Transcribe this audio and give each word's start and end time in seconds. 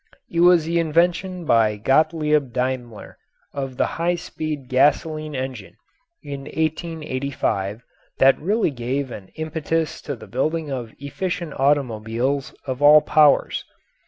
It 0.31 0.39
was 0.39 0.65
the 0.65 0.79
invention 0.79 1.45
by 1.45 1.77
Gottlieb 1.77 2.51
Daimler 2.53 3.19
of 3.53 3.77
the 3.77 3.85
high 3.85 4.15
speed 4.15 4.67
gasoline 4.67 5.35
engine, 5.35 5.75
in 6.23 6.45
1885, 6.45 7.83
that 8.17 8.41
really 8.41 8.71
gave 8.71 9.11
an 9.11 9.27
impetus 9.35 10.01
to 10.01 10.15
the 10.15 10.25
building 10.25 10.71
of 10.71 10.91
efficient 10.97 11.53
automobiles 11.53 12.55
of 12.65 12.81
all 12.81 13.01
powers. 13.01 13.63